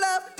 well 0.00 0.32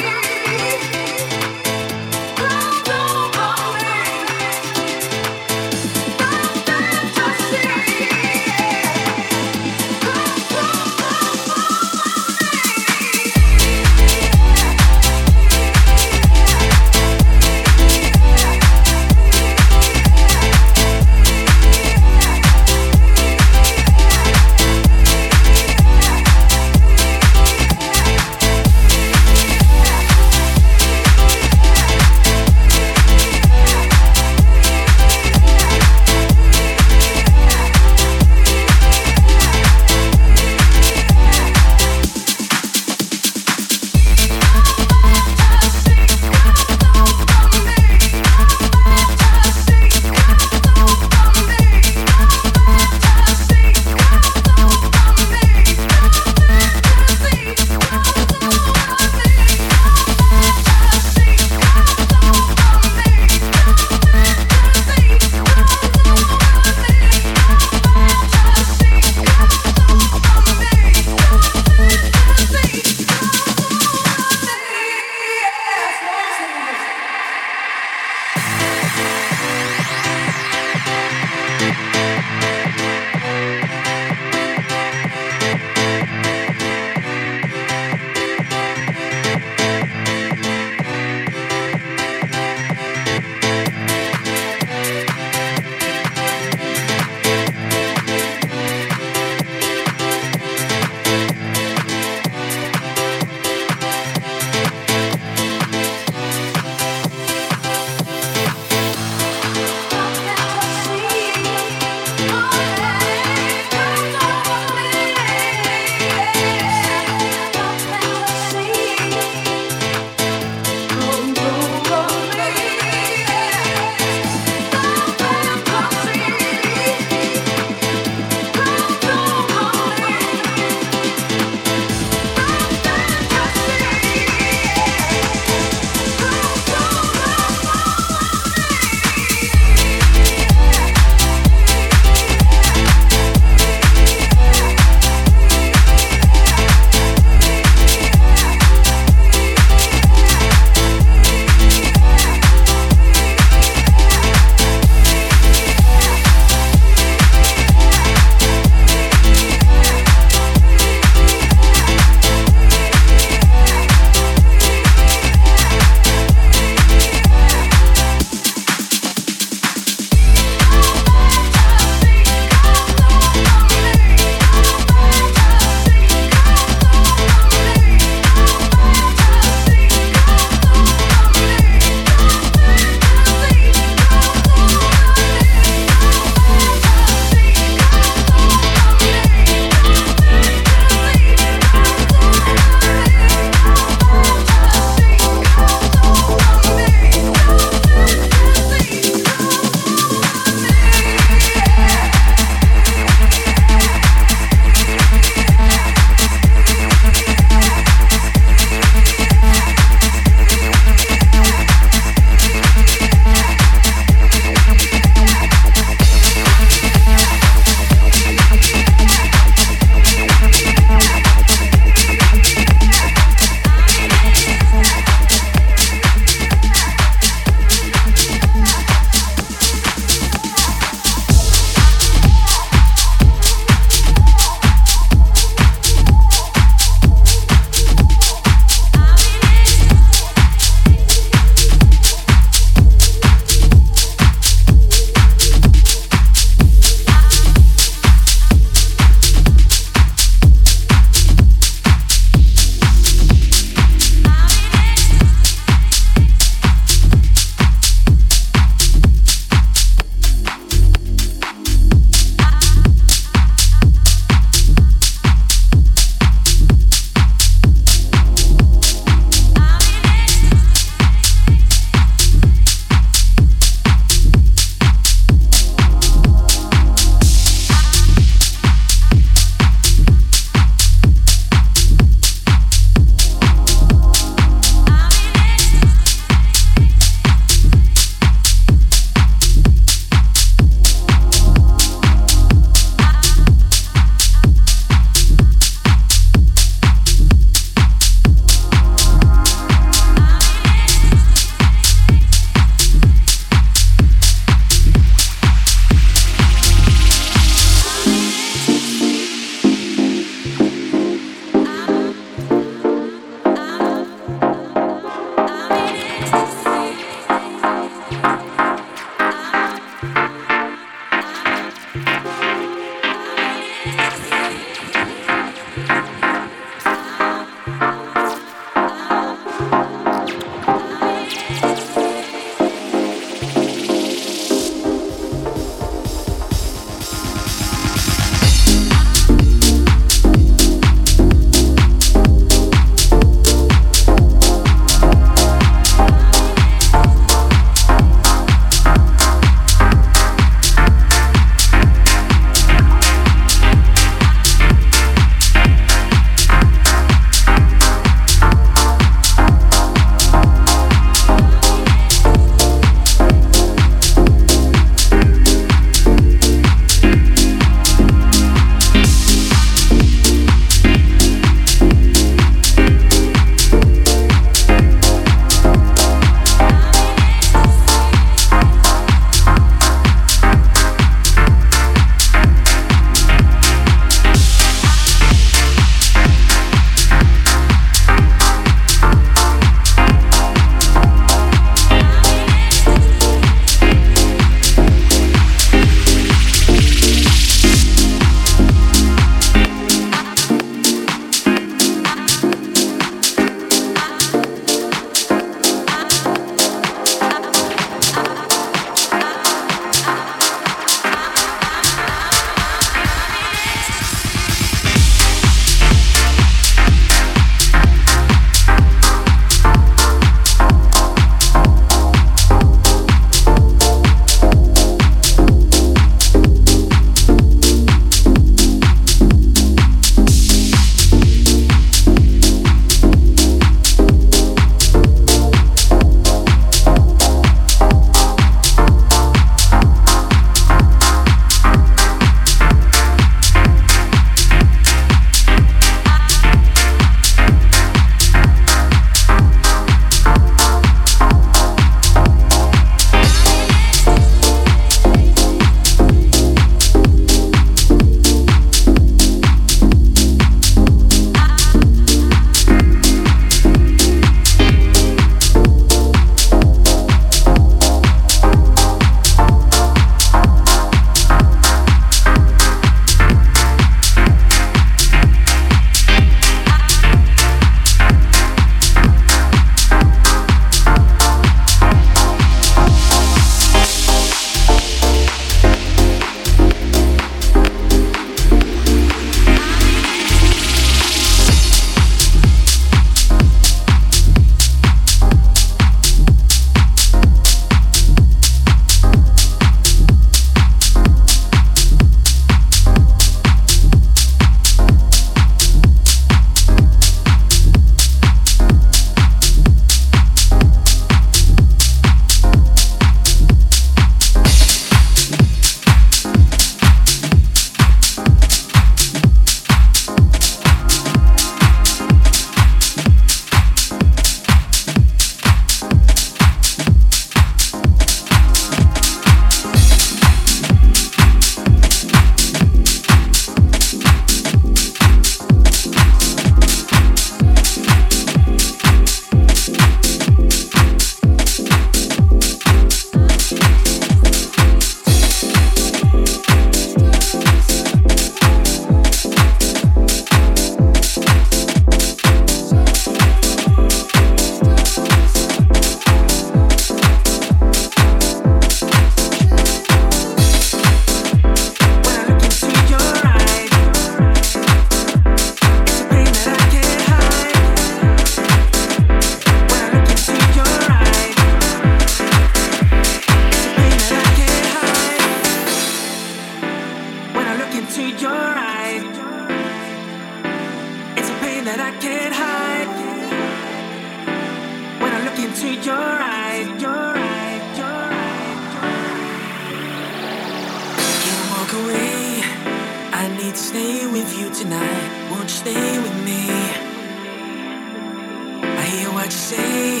say 599.50 600.00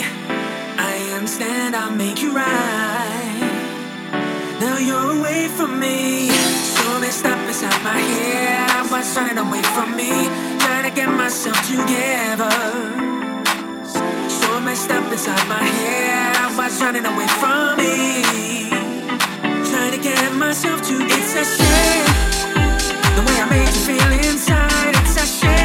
I 0.78 0.94
understand, 1.18 1.74
I'll 1.74 1.96
make 2.04 2.22
you 2.22 2.30
right. 2.32 3.50
Now 4.60 4.76
you're 4.78 5.10
away 5.18 5.48
from 5.48 5.80
me, 5.80 6.30
so 6.74 6.84
messed 7.00 7.26
up 7.26 7.40
inside 7.48 7.82
my 7.82 7.98
head. 7.98 8.70
I 8.78 8.82
was 8.92 9.16
running 9.16 9.38
away 9.38 9.62
from 9.74 9.88
me, 10.00 10.12
trying 10.62 10.86
to 10.88 10.92
get 11.00 11.08
myself 11.22 11.58
together. 11.66 12.56
So 14.38 14.48
messed 14.66 14.90
up 14.96 15.10
inside 15.10 15.46
my 15.48 15.64
head. 15.78 16.36
I 16.44 16.48
was 16.58 16.80
running 16.82 17.06
away 17.12 17.30
from 17.42 17.66
me, 17.82 17.94
trying 19.70 19.92
to 19.96 20.00
get 20.10 20.32
myself 20.44 20.78
together. 20.82 21.16
It's 21.18 21.34
a 21.42 21.44
shame 21.56 22.10
the 23.16 23.22
way 23.26 23.36
I 23.44 23.46
made 23.54 23.72
you 23.76 23.82
feel 23.88 24.12
inside. 24.30 24.94
It's 25.02 25.16
a 25.24 25.26
shame. 25.26 25.59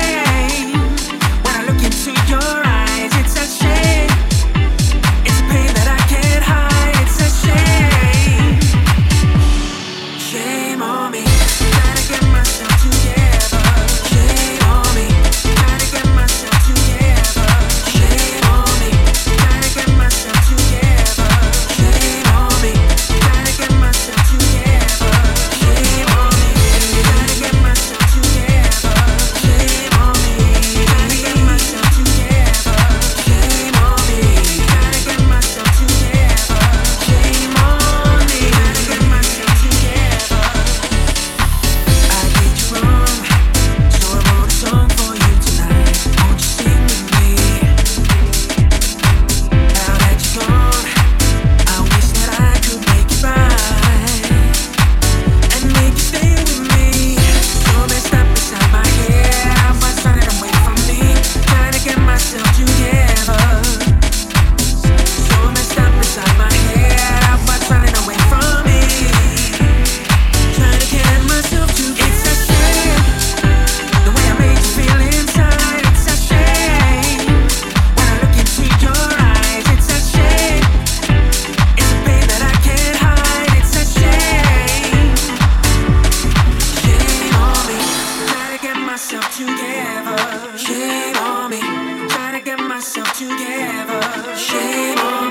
myself 88.96 89.30
together. 89.36 90.58
Shame 90.58 91.18
on 91.18 91.52
me. 91.52 91.60
Trying 92.08 92.39
to 92.39 92.46
get 92.46 92.58
myself 92.58 93.12
together. 93.12 94.02
Shame 94.38 94.98
on 95.00 95.20
me. 95.20 95.25